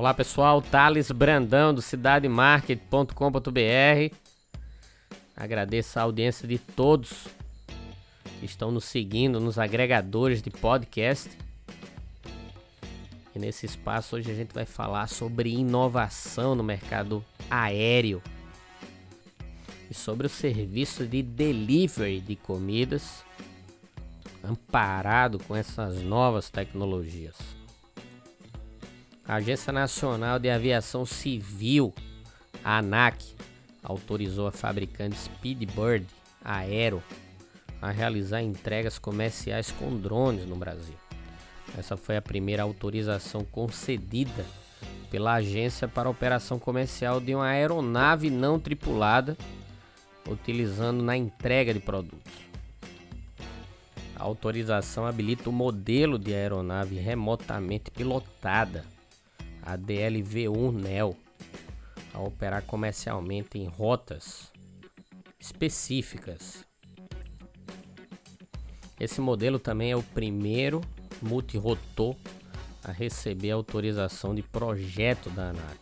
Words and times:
Olá 0.00 0.14
pessoal, 0.14 0.62
Thales 0.62 1.10
Brandão 1.10 1.74
do 1.74 1.82
cidademarket.com.br. 1.82 4.14
Agradeço 5.36 5.98
a 5.98 6.02
audiência 6.04 6.48
de 6.48 6.58
todos 6.58 7.28
que 8.38 8.46
estão 8.46 8.72
nos 8.72 8.86
seguindo 8.86 9.38
nos 9.38 9.58
agregadores 9.58 10.40
de 10.40 10.48
podcast. 10.48 11.28
E 13.36 13.38
nesse 13.38 13.66
espaço 13.66 14.16
hoje 14.16 14.30
a 14.30 14.34
gente 14.34 14.54
vai 14.54 14.64
falar 14.64 15.06
sobre 15.06 15.50
inovação 15.50 16.54
no 16.54 16.64
mercado 16.64 17.22
aéreo 17.50 18.22
e 19.90 19.92
sobre 19.92 20.28
o 20.28 20.30
serviço 20.30 21.06
de 21.06 21.22
delivery 21.22 22.22
de 22.22 22.36
comidas 22.36 23.22
amparado 24.42 25.38
com 25.40 25.54
essas 25.54 26.00
novas 26.00 26.48
tecnologias. 26.48 27.59
A 29.30 29.36
Agência 29.36 29.72
Nacional 29.72 30.40
de 30.40 30.50
Aviação 30.50 31.06
Civil, 31.06 31.94
a 32.64 32.78
ANAC, 32.78 33.36
autorizou 33.80 34.48
a 34.48 34.50
fabricante 34.50 35.16
Speedbird 35.16 36.04
Aero 36.44 37.00
a 37.80 37.92
realizar 37.92 38.42
entregas 38.42 38.98
comerciais 38.98 39.70
com 39.70 39.96
drones 39.96 40.44
no 40.46 40.56
Brasil. 40.56 40.96
Essa 41.78 41.96
foi 41.96 42.16
a 42.16 42.20
primeira 42.20 42.64
autorização 42.64 43.44
concedida 43.44 44.44
pela 45.12 45.34
agência 45.34 45.86
para 45.86 46.08
a 46.08 46.10
operação 46.10 46.58
comercial 46.58 47.20
de 47.20 47.32
uma 47.32 47.46
aeronave 47.46 48.30
não 48.30 48.58
tripulada, 48.58 49.38
utilizando 50.28 51.04
na 51.04 51.16
entrega 51.16 51.72
de 51.72 51.78
produtos. 51.78 52.32
A 54.16 54.24
autorização 54.24 55.06
habilita 55.06 55.48
o 55.48 55.52
modelo 55.52 56.18
de 56.18 56.34
aeronave 56.34 56.96
remotamente 56.96 57.92
pilotada 57.92 58.84
a 59.62 59.76
DLV-1 59.76 60.72
NEO 60.72 61.16
a 62.12 62.20
operar 62.20 62.62
comercialmente 62.62 63.58
em 63.58 63.66
rotas 63.66 64.50
específicas. 65.38 66.64
Esse 68.98 69.20
modelo 69.20 69.58
também 69.58 69.92
é 69.92 69.96
o 69.96 70.02
primeiro 70.02 70.80
multirotor 71.22 72.14
a 72.84 72.92
receber 72.92 73.50
autorização 73.50 74.34
de 74.34 74.42
projeto 74.42 75.30
da 75.30 75.50
ANAC, 75.50 75.78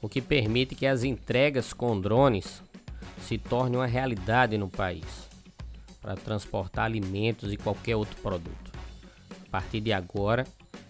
o 0.00 0.08
que 0.08 0.20
permite 0.20 0.74
que 0.74 0.86
as 0.86 1.04
entregas 1.04 1.72
com 1.72 2.00
drones 2.00 2.62
se 3.20 3.38
tornem 3.38 3.78
uma 3.78 3.86
realidade 3.86 4.58
no 4.58 4.68
país 4.68 5.28
para 6.00 6.16
transportar 6.16 6.84
alimentos 6.84 7.52
e 7.52 7.56
qualquer 7.56 7.96
outro 7.96 8.16
produto. 8.20 8.72
A 9.46 9.50
partir 9.50 9.80
de 9.80 9.92
agora, 9.92 10.46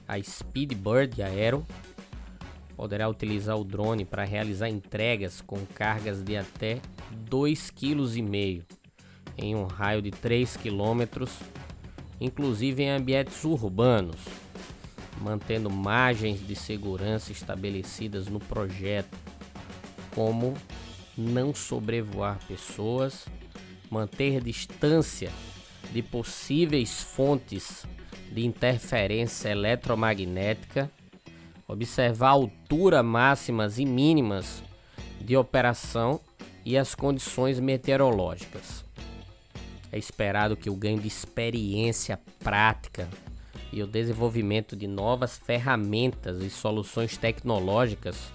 a 0.09 0.21
Speedbird 0.21 1.23
Aero 1.23 1.65
poderá 2.77 3.09
utilizar 3.09 3.57
o 3.59 3.65
drone 3.65 4.05
para 4.05 4.25
realizar 4.25 4.69
entregas 4.69 5.41
com 5.41 5.65
cargas 5.75 6.23
de 6.23 6.37
até 6.37 6.81
2,5 7.31 7.73
kg 7.73 8.65
em 9.37 9.55
um 9.55 9.65
raio 9.65 10.01
de 10.01 10.11
3 10.11 10.57
km, 10.57 11.27
inclusive 12.21 12.83
em 12.83 12.91
ambientes 12.91 13.45
urbanos, 13.45 14.21
mantendo 15.21 15.71
margens 15.71 16.47
de 16.47 16.55
segurança 16.55 17.33
estabelecidas 17.33 18.29
no 18.29 18.39
projeto, 18.39 19.17
como 20.15 20.55
não 21.17 21.55
sobrevoar 21.55 22.39
pessoas, 22.47 23.27
manter 23.91 24.41
distância 24.41 25.31
de 25.93 26.03
possíveis 26.03 27.03
fontes 27.03 27.87
de 28.33 28.45
interferência 28.45 29.51
eletromagnética 29.51 30.91
observar 31.67 32.31
altura 32.31 33.03
máximas 33.03 33.79
e 33.79 33.85
mínimas 33.85 34.63
de 35.21 35.37
operação 35.37 36.21
e 36.65 36.77
as 36.77 36.95
condições 36.95 37.59
meteorológicas. 37.61 38.85
É 39.91 39.99
esperado 39.99 40.57
que 40.57 40.69
o 40.69 40.75
ganho 40.75 40.99
de 40.99 41.09
experiência 41.09 42.19
prática 42.41 43.09
e 43.73 43.83
o 43.83 43.87
desenvolvimento 43.87 44.77
de 44.77 44.87
novas 44.87 45.37
ferramentas 45.37 46.43
e 46.43 46.51
soluções 46.51 47.17
tecnológicas 47.17 48.33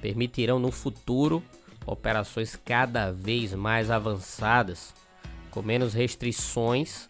permitirão 0.00 0.58
no 0.58 0.70
futuro 0.70 1.42
operações 1.86 2.56
cada 2.56 3.12
vez 3.12 3.54
mais 3.54 3.90
avançadas, 3.90 4.94
com 5.50 5.62
menos 5.62 5.94
restrições 5.94 7.08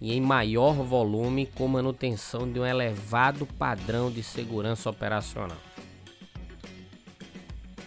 e 0.00 0.12
em 0.12 0.20
maior 0.20 0.74
volume 0.74 1.46
com 1.46 1.66
manutenção 1.68 2.50
de 2.50 2.60
um 2.60 2.66
elevado 2.66 3.46
padrão 3.46 4.10
de 4.10 4.22
segurança 4.22 4.90
operacional. 4.90 5.56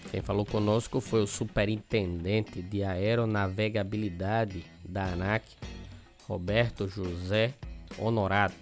Quem 0.10 0.22
falou 0.22 0.46
conosco 0.46 1.02
foi 1.02 1.22
o 1.22 1.28
superintendente 1.28 2.62
de 2.62 2.84
aeronavegabilidade 2.84 4.66
da 4.84 5.06
ANAC, 5.06 5.44
Roberto 6.28 6.88
José 6.88 7.54
Honorato. 7.98 8.56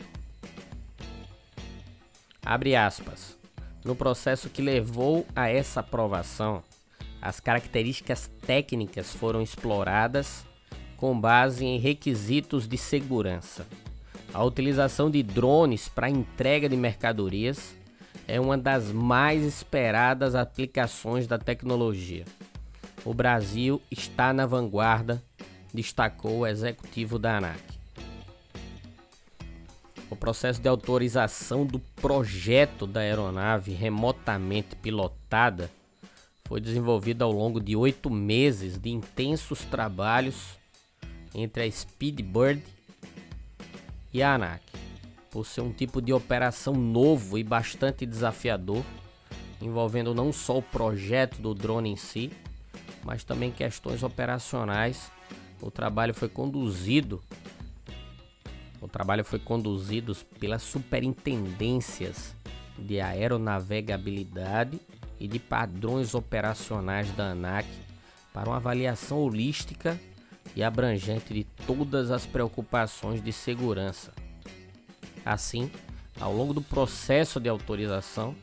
Abre 2.43 2.75
aspas. 2.75 3.37
No 3.83 3.95
processo 3.95 4.49
que 4.49 4.63
levou 4.63 5.25
a 5.35 5.47
essa 5.47 5.81
aprovação, 5.81 6.63
as 7.21 7.39
características 7.39 8.29
técnicas 8.45 9.13
foram 9.13 9.41
exploradas 9.41 10.43
com 10.97 11.19
base 11.19 11.65
em 11.65 11.79
requisitos 11.79 12.67
de 12.67 12.77
segurança. 12.77 13.65
A 14.33 14.43
utilização 14.43 15.09
de 15.09 15.23
drones 15.23 15.87
para 15.87 16.09
entrega 16.09 16.67
de 16.67 16.75
mercadorias 16.75 17.75
é 18.27 18.39
uma 18.39 18.57
das 18.57 18.91
mais 18.91 19.43
esperadas 19.43 20.35
aplicações 20.35 21.27
da 21.27 21.37
tecnologia. 21.37 22.25
O 23.05 23.13
Brasil 23.13 23.81
está 23.91 24.33
na 24.33 24.45
vanguarda, 24.45 25.21
destacou 25.73 26.39
o 26.39 26.47
executivo 26.47 27.19
da 27.19 27.37
ANAC. 27.37 27.61
O 30.09 30.15
processo 30.15 30.61
de 30.61 30.67
autorização 30.67 31.65
do 31.65 31.79
projeto 31.79 32.85
da 32.85 33.01
aeronave 33.01 33.73
remotamente 33.73 34.75
pilotada 34.75 35.69
foi 36.45 36.61
desenvolvido 36.61 37.23
ao 37.23 37.31
longo 37.31 37.59
de 37.59 37.75
oito 37.75 38.09
meses 38.09 38.77
de 38.77 38.89
intensos 38.89 39.65
trabalhos 39.65 40.57
entre 41.35 41.63
a 41.63 41.71
Speedbird 41.71 42.63
e 44.13 44.23
a 44.23 44.33
ANAC, 44.33 44.63
por 45.29 45.45
ser 45.45 45.61
um 45.61 45.71
tipo 45.71 46.01
de 46.01 46.13
operação 46.13 46.73
novo 46.73 47.37
e 47.37 47.43
bastante 47.43 48.05
desafiador, 48.05 48.83
envolvendo 49.61 50.15
não 50.15 50.31
só 50.31 50.57
o 50.57 50.63
projeto 50.63 51.41
do 51.41 51.53
drone 51.53 51.91
em 51.91 51.95
si, 51.95 52.31
mas 53.03 53.23
também 53.23 53.51
questões 53.51 54.01
operacionais. 54.01 55.11
O 55.61 55.69
trabalho 55.69 56.13
foi 56.13 56.29
conduzido 56.29 57.21
o 58.85 58.87
trabalho 58.87 59.25
foi 59.25 59.39
conduzido 59.39 60.15
pelas 60.39 60.61
superintendências 60.61 62.35
de 62.77 63.01
aeronavegabilidade 63.01 64.79
e 65.19 65.27
de 65.27 65.39
padrões 65.39 66.13
operacionais 66.13 67.11
da 67.13 67.31
ANAC 67.31 67.65
para 68.31 68.47
uma 68.47 68.57
avaliação 68.57 69.17
holística 69.17 69.99
e 70.55 70.63
abrangente 70.63 71.33
de 71.33 71.43
todas 71.65 72.11
as 72.11 72.25
preocupações 72.25 73.21
de 73.21 73.31
segurança. 73.31 74.11
Assim, 75.25 75.71
ao 76.19 76.33
longo 76.33 76.53
do 76.53 76.61
processo 76.61 77.39
de 77.39 77.49
autorização, 77.49 78.35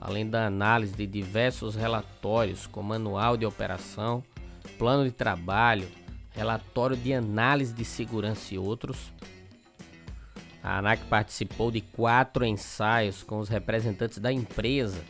além 0.00 0.28
da 0.28 0.46
análise 0.46 0.94
de 0.94 1.06
diversos 1.06 1.74
relatórios, 1.74 2.66
como 2.66 2.88
manual 2.90 3.36
de 3.36 3.44
operação, 3.44 4.22
plano 4.78 5.04
de 5.04 5.10
trabalho, 5.10 5.88
relatório 6.30 6.96
de 6.96 7.12
análise 7.12 7.74
de 7.74 7.84
segurança 7.84 8.54
e 8.54 8.58
outros, 8.58 9.12
a 10.62 10.78
ANAC 10.78 11.04
participou 11.06 11.70
de 11.70 11.80
quatro 11.80 12.44
ensaios 12.44 13.22
com 13.22 13.38
os 13.38 13.48
representantes 13.48 14.18
da 14.18 14.32
empresa, 14.32 15.02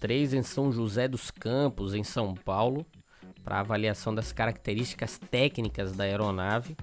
três 0.00 0.34
em 0.34 0.42
São 0.42 0.72
José 0.72 1.08
dos 1.08 1.30
Campos, 1.30 1.94
em 1.94 2.02
São 2.04 2.34
Paulo, 2.34 2.84
para 3.44 3.60
avaliação 3.60 4.14
das 4.14 4.32
características 4.32 5.18
técnicas 5.30 5.92
da 5.92 6.04
aeronave 6.04 6.76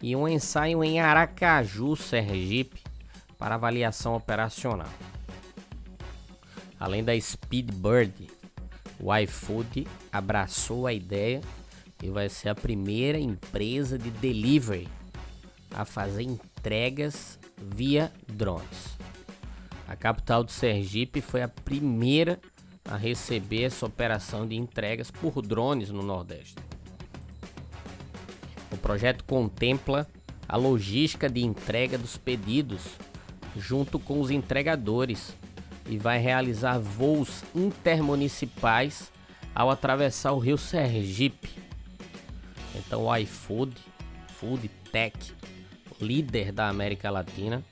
e 0.00 0.16
um 0.16 0.26
ensaio 0.26 0.82
em 0.82 1.00
Aracaju, 1.00 1.94
Sergipe, 1.94 2.82
para 3.36 3.56
avaliação 3.56 4.14
operacional. 4.14 4.88
Além 6.80 7.04
da 7.04 7.18
Speedbird, 7.20 8.28
o 8.98 9.14
iFood 9.14 9.86
abraçou 10.12 10.86
a 10.86 10.92
ideia 10.92 11.40
e 12.02 12.08
vai 12.08 12.28
ser 12.28 12.48
a 12.48 12.54
primeira 12.54 13.18
empresa 13.18 13.98
de 13.98 14.10
delivery 14.10 14.88
a 15.74 15.84
fazer 15.84 16.22
entregas 16.22 17.38
via 17.56 18.12
drones. 18.26 18.96
A 19.86 19.96
capital 19.96 20.44
do 20.44 20.52
Sergipe 20.52 21.20
foi 21.20 21.42
a 21.42 21.48
primeira 21.48 22.38
a 22.88 22.96
receber 22.96 23.64
essa 23.64 23.86
operação 23.86 24.46
de 24.46 24.56
entregas 24.56 25.10
por 25.10 25.42
drones 25.42 25.90
no 25.90 26.02
Nordeste. 26.02 26.56
O 28.70 28.76
projeto 28.76 29.24
contempla 29.24 30.06
a 30.48 30.56
logística 30.56 31.28
de 31.28 31.42
entrega 31.44 31.98
dos 31.98 32.16
pedidos 32.16 32.82
junto 33.56 33.98
com 33.98 34.20
os 34.20 34.30
entregadores 34.30 35.36
e 35.88 35.98
vai 35.98 36.18
realizar 36.18 36.78
voos 36.78 37.44
intermunicipais 37.54 39.10
ao 39.54 39.70
atravessar 39.70 40.32
o 40.32 40.38
rio 40.38 40.56
Sergipe. 40.56 41.50
Então 42.74 43.04
o 43.04 43.16
iFood, 43.16 43.74
Food 44.34 44.68
Tech, 44.92 45.16
líder 46.00 46.52
da 46.52 46.68
América 46.68 47.10
Latina, 47.10 47.62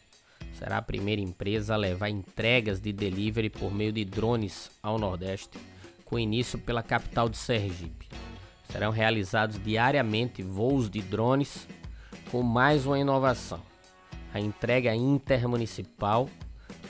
será 0.59 0.79
a 0.79 0.83
primeira 0.83 1.21
empresa 1.21 1.75
a 1.75 1.77
levar 1.77 2.09
entregas 2.09 2.81
de 2.81 2.93
delivery 2.93 3.50
por 3.50 3.73
meio 3.75 3.93
de 3.93 4.05
drones 4.05 4.71
ao 4.83 4.99
Nordeste, 4.99 5.59
com 6.05 6.19
início 6.19 6.59
pela 6.59 6.83
capital 6.83 7.29
de 7.29 7.37
Sergipe. 7.37 8.09
Serão 8.71 8.91
realizados 8.91 9.62
diariamente 9.62 10.43
voos 10.43 10.88
de 10.88 11.00
drones 11.00 11.69
com 12.31 12.43
mais 12.43 12.87
uma 12.87 12.99
inovação: 12.99 13.61
a 14.33 14.41
entrega 14.41 14.94
intermunicipal, 14.94 16.29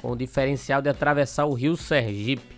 com 0.00 0.12
o 0.12 0.16
diferencial 0.16 0.80
de 0.80 0.88
atravessar 0.88 1.46
o 1.46 1.54
rio 1.54 1.76
Sergipe, 1.76 2.56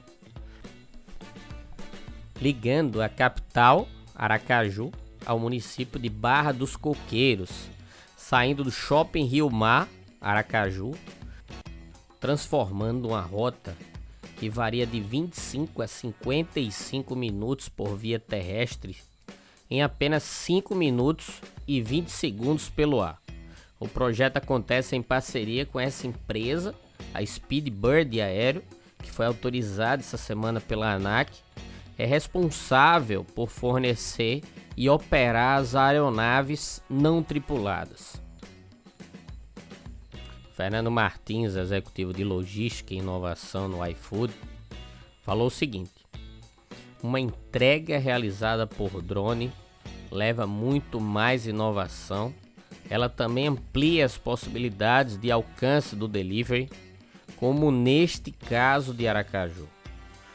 ligando 2.41 3.03
a 3.03 3.09
capital, 3.09 3.89
Aracaju, 4.15 4.93
ao 5.25 5.39
município 5.39 5.99
de 5.99 6.09
Barra 6.09 6.53
dos 6.53 6.77
Coqueiros, 6.77 7.69
saindo 8.17 8.65
do 8.65 8.71
Shopping 8.71 9.25
Rio 9.25 9.51
Mar, 9.51 9.89
Aracaju, 10.21 10.93
transformando 12.21 13.09
uma 13.09 13.21
rota 13.21 13.77
que 14.37 14.49
varia 14.49 14.87
de 14.87 15.01
25 15.01 15.83
a 15.83 15.87
55 15.87 17.17
minutos 17.17 17.69
por 17.69 17.97
via 17.97 18.19
terrestre 18.19 18.97
em 19.71 19.83
apenas 19.83 20.23
5 20.23 20.75
minutos 20.75 21.41
e 21.67 21.81
20 21.81 22.09
segundos 22.09 22.69
pelo 22.69 23.03
ar. 23.03 23.21
O 23.79 23.87
projeto 23.87 24.39
acontece 24.39 24.97
em 24.97 25.03
parceria 25.03 25.65
com 25.67 25.79
essa 25.79 26.07
empresa, 26.07 26.75
a 27.15 27.25
Speedbird 27.25 28.21
Aéreo, 28.21 28.63
que 29.03 29.11
foi 29.11 29.27
autorizada 29.27 30.03
essa 30.03 30.17
semana 30.17 30.61
pela 30.61 30.93
ANAC, 30.93 31.33
é 31.97 32.05
responsável 32.05 33.25
por 33.25 33.49
fornecer 33.49 34.43
e 34.77 34.89
operar 34.89 35.59
as 35.59 35.75
aeronaves 35.75 36.83
não 36.89 37.23
tripuladas. 37.23 38.21
Fernando 40.59 40.91
Martins, 40.91 41.55
executivo 41.55 42.13
de 42.13 42.25
logística 42.25 42.93
e 42.93 42.97
inovação 42.97 43.69
no 43.69 43.87
iFood, 43.87 44.35
falou 45.23 45.47
o 45.47 45.53
seguinte: 45.53 46.05
uma 47.01 47.21
entrega 47.21 47.97
realizada 47.97 48.67
por 48.67 49.01
drone 49.01 49.53
leva 50.11 50.49
muito 50.49 51.01
mais 51.01 51.47
inovação. 51.47 52.35
Ela 52.91 53.09
também 53.09 53.47
amplia 53.47 54.05
as 54.05 54.19
possibilidades 54.19 55.17
de 55.17 55.31
alcance 55.31 55.95
do 55.95 56.09
delivery, 56.09 56.69
como 57.37 57.71
neste 57.71 58.33
caso 58.33 58.93
de 58.93 59.07
Aracaju. 59.07 59.69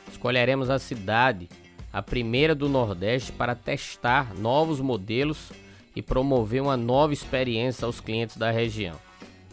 Escolheremos 0.09 0.69
a 0.69 0.79
cidade, 0.79 1.49
a 1.91 2.01
primeira 2.01 2.55
do 2.55 2.69
Nordeste, 2.69 3.33
para 3.33 3.55
testar 3.55 4.33
novos 4.33 4.79
modelos 4.79 5.51
e 5.93 6.01
promover 6.01 6.61
uma 6.61 6.77
nova 6.77 7.11
experiência 7.11 7.85
aos 7.85 7.99
clientes 7.99 8.37
da 8.37 8.51
região. 8.51 9.02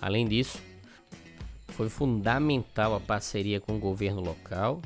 Além 0.00 0.26
disso, 0.26 0.60
foi 1.68 1.88
fundamental 1.88 2.94
a 2.94 3.00
parceria 3.00 3.60
com 3.60 3.76
o 3.76 3.78
governo 3.78 4.20
local 4.20 4.80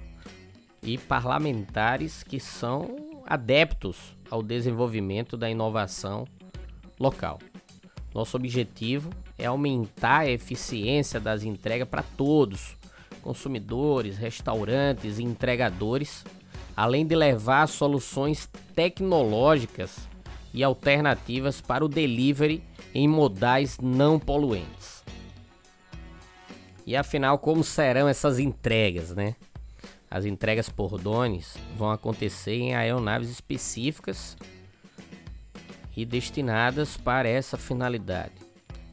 e 0.83 0.99
parlamentares 0.99 2.23
que 2.23 2.39
são 2.39 3.23
adeptos 3.27 4.17
ao 4.31 4.43
desenvolvimento 4.43 5.37
da 5.37 5.51
inovação 5.51 6.27
local. 6.99 7.39
Nosso 8.15 8.37
objetivo 8.37 9.11
é 9.39 9.47
aumentar 9.47 10.21
a 10.21 10.31
eficiência 10.31 11.19
das 11.19 11.43
entregas 11.43 11.89
para 11.89 12.03
todos, 12.03 12.77
consumidores, 13.23 14.17
restaurantes 14.17 15.19
e 15.19 15.25
entregadores, 15.25 16.25
além 16.77 17.07
de 17.07 17.17
levar 17.17 17.67
soluções 17.67 18.49
tecnológicas 18.75 20.09
e 20.55 20.63
alternativas 20.63 21.61
para 21.61 21.85
o 21.85 21.89
delivery 21.89 22.63
em 22.95 23.09
modais 23.09 23.77
não 23.83 24.21
poluentes. 24.21 25.05
E 26.87 26.95
afinal, 26.97 27.39
como 27.39 27.65
serão 27.65 28.07
essas 28.09 28.39
entregas, 28.39 29.11
né? 29.11 29.35
As 30.09 30.25
entregas 30.25 30.69
por 30.69 30.97
drones 30.97 31.57
vão 31.77 31.91
acontecer 31.91 32.55
em 32.55 32.75
aeronaves 32.75 33.29
específicas 33.29 34.37
e 35.97 36.05
destinadas 36.05 36.97
para 36.97 37.29
essa 37.29 37.57
finalidade. 37.57 38.35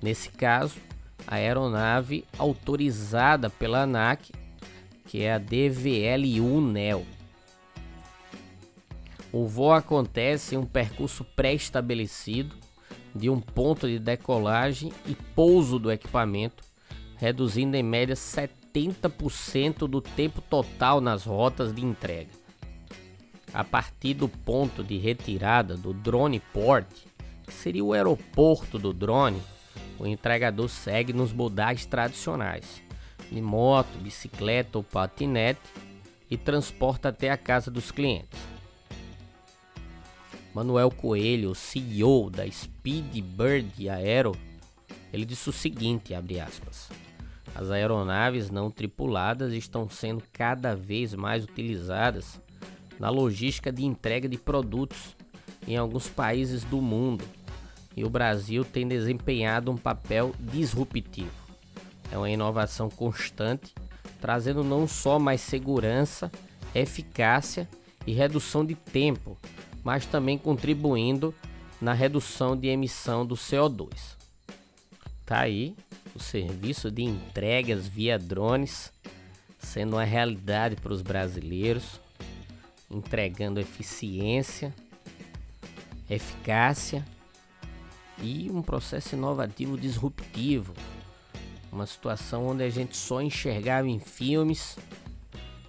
Nesse 0.01 0.29
caso, 0.29 0.79
a 1.27 1.35
aeronave 1.35 2.25
autorizada 2.39 3.51
pela 3.51 3.83
ANAC, 3.83 4.31
que 5.05 5.21
é 5.21 5.33
a 5.33 5.37
DVLU 5.37 6.59
NEO. 6.59 7.05
O 9.33 9.45
voo 9.45 9.71
acontece 9.71 10.55
em 10.55 10.57
um 10.57 10.65
percurso 10.65 11.23
pré-estabelecido 11.23 12.55
de 13.15 13.29
um 13.29 13.39
ponto 13.39 13.87
de 13.87 13.99
decolagem 13.99 14.91
e 15.05 15.15
pouso 15.15 15.79
do 15.79 15.91
equipamento, 15.91 16.63
reduzindo 17.17 17.75
em 17.75 17.83
média 17.83 18.15
70% 18.15 19.87
do 19.87 20.01
tempo 20.01 20.41
total 20.41 20.99
nas 20.99 21.25
rotas 21.25 21.73
de 21.73 21.85
entrega. 21.85 22.31
A 23.53 23.63
partir 23.63 24.13
do 24.13 24.27
ponto 24.27 24.83
de 24.83 24.97
retirada 24.97 25.75
do 25.75 25.93
drone 25.93 26.39
port, 26.39 26.87
que 27.45 27.53
seria 27.53 27.83
o 27.83 27.93
aeroporto 27.93 28.79
do 28.79 28.93
drone, 28.93 29.41
o 29.99 30.07
entregador 30.07 30.69
segue 30.69 31.13
nos 31.13 31.33
modais 31.33 31.85
tradicionais, 31.85 32.81
de 33.29 33.41
moto, 33.41 33.97
bicicleta 33.99 34.77
ou 34.77 34.83
patinete, 34.83 35.61
e 36.29 36.37
transporta 36.37 37.09
até 37.09 37.29
a 37.29 37.37
casa 37.37 37.69
dos 37.69 37.91
clientes. 37.91 38.39
Manuel 40.53 40.91
Coelho, 40.91 41.55
CEO 41.55 42.29
da 42.29 42.45
Speedbird 42.49 43.89
Aero, 43.89 44.35
ele 45.13 45.23
disse 45.23 45.49
o 45.49 45.53
seguinte, 45.53 46.13
aspas: 46.13 46.89
As 47.55 47.71
aeronaves 47.71 48.49
não 48.49 48.69
tripuladas 48.69 49.53
estão 49.53 49.89
sendo 49.89 50.23
cada 50.33 50.75
vez 50.75 51.13
mais 51.13 51.45
utilizadas 51.45 52.41
na 52.99 53.09
logística 53.09 53.71
de 53.71 53.85
entrega 53.85 54.27
de 54.27 54.37
produtos 54.37 55.15
em 55.67 55.77
alguns 55.77 56.09
países 56.09 56.63
do 56.65 56.81
mundo, 56.81 57.23
e 57.95 58.03
o 58.03 58.09
Brasil 58.09 58.65
tem 58.65 58.87
desempenhado 58.87 59.71
um 59.71 59.77
papel 59.77 60.33
disruptivo. 60.37 61.31
É 62.11 62.17
uma 62.17 62.29
inovação 62.29 62.89
constante, 62.89 63.73
trazendo 64.19 64.63
não 64.63 64.85
só 64.85 65.17
mais 65.17 65.39
segurança, 65.39 66.29
eficácia 66.75 67.69
e 68.05 68.11
redução 68.11 68.65
de 68.65 68.75
tempo, 68.75 69.37
mas 69.83 70.05
também 70.05 70.37
contribuindo 70.37 71.33
na 71.81 71.93
redução 71.93 72.55
de 72.55 72.67
emissão 72.67 73.25
do 73.25 73.35
CO2. 73.35 73.89
Tá 75.25 75.39
aí 75.39 75.75
o 76.15 76.19
serviço 76.19 76.91
de 76.91 77.03
entregas 77.03 77.87
via 77.87 78.19
drones 78.19 78.91
sendo 79.57 79.95
uma 79.95 80.03
realidade 80.03 80.75
para 80.75 80.91
os 80.91 81.01
brasileiros, 81.01 81.99
entregando 82.89 83.59
eficiência, 83.59 84.73
eficácia 86.09 87.05
e 88.21 88.49
um 88.51 88.61
processo 88.61 89.15
inovativo 89.15 89.77
disruptivo. 89.77 90.73
Uma 91.71 91.85
situação 91.85 92.47
onde 92.47 92.63
a 92.63 92.69
gente 92.69 92.97
só 92.97 93.21
enxergava 93.21 93.87
em 93.87 93.99
filmes 93.99 94.77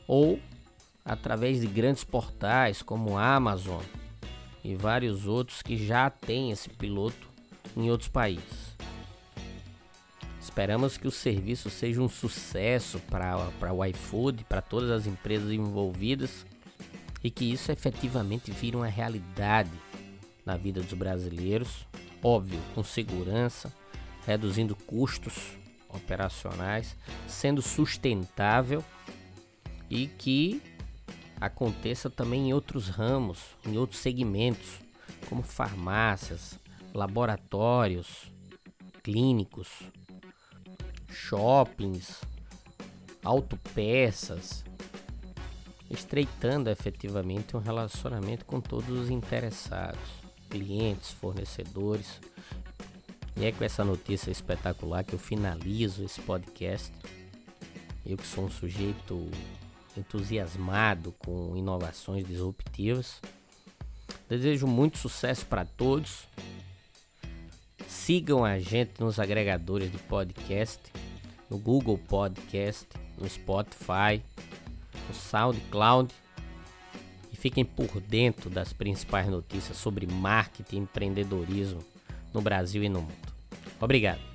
ou 0.07 0.40
através 1.04 1.61
de 1.61 1.66
grandes 1.66 2.02
portais 2.02 2.83
como 2.83 3.16
a 3.16 3.37
Amazon 3.37 3.83
e 4.64 4.75
vários 4.75 5.26
outros 5.26 5.62
que 5.62 5.76
já 5.76 6.09
têm 6.11 6.50
esse 6.50 6.69
piloto 6.69 7.28
em 7.76 7.90
outros 7.90 8.09
países. 8.09 8.76
Esperamos 10.40 10.97
que 10.97 11.07
o 11.07 11.11
serviço 11.11 11.71
seja 11.71 12.02
um 12.02 12.09
sucesso 12.09 13.00
para 13.09 13.73
o 13.73 13.85
iFood, 13.87 14.45
para 14.45 14.61
todas 14.61 14.90
as 14.90 15.07
empresas 15.07 15.50
envolvidas 15.50 16.45
e 17.23 17.31
que 17.31 17.50
isso 17.50 17.71
efetivamente 17.71 18.50
vire 18.50 18.76
uma 18.76 18.88
realidade 18.88 19.71
na 20.45 20.57
vida 20.57 20.81
dos 20.81 20.92
brasileiros, 20.92 21.87
óbvio, 22.23 22.59
com 22.75 22.83
segurança, 22.83 23.73
reduzindo 24.26 24.75
custos 24.75 25.57
operacionais, 25.88 26.97
sendo 27.26 27.62
sustentável 27.62 28.85
e 29.88 30.07
que 30.07 30.61
aconteça 31.42 32.08
também 32.08 32.50
em 32.50 32.54
outros 32.54 32.88
ramos, 32.88 33.40
em 33.66 33.76
outros 33.76 34.00
segmentos, 34.00 34.78
como 35.28 35.42
farmácias, 35.42 36.56
laboratórios, 36.94 38.30
clínicos, 39.02 39.68
shoppings, 41.11 42.20
autopeças, 43.25 44.64
estreitando 45.90 46.70
efetivamente 46.70 47.56
um 47.56 47.61
relacionamento 47.61 48.44
com 48.44 48.61
todos 48.61 48.96
os 48.96 49.11
interessados, 49.11 50.22
clientes, 50.49 51.11
fornecedores. 51.11 52.20
E 53.34 53.46
é 53.46 53.50
com 53.50 53.64
essa 53.64 53.84
notícia 53.84 54.30
espetacular 54.30 55.02
que 55.02 55.14
eu 55.14 55.18
finalizo 55.18 56.04
esse 56.04 56.20
podcast. 56.20 56.92
Eu 58.06 58.16
que 58.16 58.26
sou 58.26 58.44
um 58.44 58.50
sujeito 58.50 59.28
entusiasmado 59.96 61.12
com 61.18 61.56
inovações 61.56 62.26
disruptivas. 62.26 63.20
Desejo 64.28 64.66
muito 64.66 64.99
sucesso 64.99 65.46
para 65.46 65.64
todos. 65.64 66.26
Sigam 67.87 68.44
a 68.44 68.58
gente 68.58 69.00
nos 69.00 69.18
agregadores 69.18 69.92
de 69.92 69.99
podcast, 69.99 70.80
no 71.50 71.58
Google 71.58 71.99
Podcast, 71.99 72.88
no 73.18 73.28
Spotify, 73.28 74.22
no 75.08 75.14
SoundCloud 75.14 76.12
e 77.30 77.37
fiquem 77.37 77.64
por 77.64 78.00
dentro 78.00 78.49
das 78.49 78.72
principais 78.72 79.28
notícias 79.28 79.76
sobre 79.76 80.06
marketing 80.06 80.76
e 80.76 80.80
empreendedorismo 80.80 81.84
no 82.32 82.40
Brasil 82.40 82.82
e 82.82 82.88
no 82.88 83.02
mundo. 83.02 83.32
Obrigado. 83.80 84.31